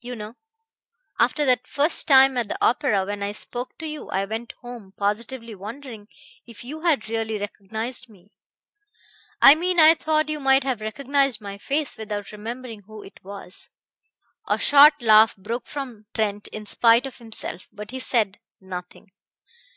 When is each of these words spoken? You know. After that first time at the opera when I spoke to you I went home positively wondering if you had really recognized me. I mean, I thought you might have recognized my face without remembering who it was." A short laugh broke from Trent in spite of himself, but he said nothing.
You 0.00 0.16
know. 0.16 0.34
After 1.20 1.44
that 1.44 1.64
first 1.68 2.08
time 2.08 2.36
at 2.36 2.48
the 2.48 2.58
opera 2.60 3.04
when 3.06 3.22
I 3.22 3.30
spoke 3.30 3.78
to 3.78 3.86
you 3.86 4.08
I 4.10 4.24
went 4.24 4.50
home 4.62 4.94
positively 4.96 5.54
wondering 5.54 6.08
if 6.44 6.64
you 6.64 6.80
had 6.80 7.08
really 7.08 7.38
recognized 7.38 8.08
me. 8.08 8.32
I 9.40 9.54
mean, 9.54 9.78
I 9.78 9.94
thought 9.94 10.28
you 10.28 10.40
might 10.40 10.64
have 10.64 10.80
recognized 10.80 11.40
my 11.40 11.56
face 11.56 11.96
without 11.96 12.32
remembering 12.32 12.82
who 12.88 13.04
it 13.04 13.22
was." 13.22 13.70
A 14.48 14.58
short 14.58 15.00
laugh 15.02 15.36
broke 15.36 15.68
from 15.68 16.06
Trent 16.14 16.48
in 16.48 16.66
spite 16.66 17.06
of 17.06 17.18
himself, 17.18 17.68
but 17.70 17.92
he 17.92 18.00
said 18.00 18.40
nothing. 18.60 19.12